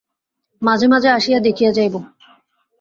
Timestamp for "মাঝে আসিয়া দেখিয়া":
0.87-1.71